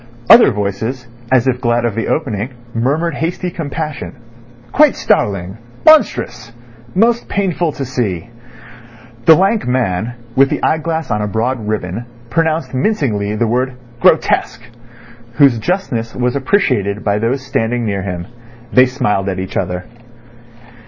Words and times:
Other 0.31 0.49
voices, 0.51 1.05
as 1.31 1.47
if 1.47 1.61
glad 1.61 1.85
of 1.85 1.93
the 1.93 2.07
opening, 2.07 2.49
murmured 2.73 3.13
hasty 3.13 3.51
compassion. 3.51 4.15
"Quite 4.71 4.95
startling," 4.95 5.59
"Monstrous," 5.85 6.51
"Most 6.95 7.29
painful 7.29 7.71
to 7.73 7.85
see." 7.85 8.27
The 9.25 9.35
lank 9.35 9.67
man, 9.67 10.15
with 10.35 10.49
the 10.49 10.63
eyeglass 10.63 11.11
on 11.11 11.21
a 11.21 11.27
broad 11.27 11.67
ribbon, 11.67 12.07
pronounced 12.31 12.73
mincingly 12.73 13.35
the 13.35 13.45
word 13.45 13.73
"Grotesque," 13.99 14.63
whose 15.33 15.59
justness 15.59 16.15
was 16.15 16.35
appreciated 16.35 17.03
by 17.03 17.19
those 17.19 17.43
standing 17.45 17.85
near 17.85 18.01
him. 18.01 18.25
They 18.73 18.87
smiled 18.87 19.29
at 19.29 19.37
each 19.37 19.55
other. 19.55 19.85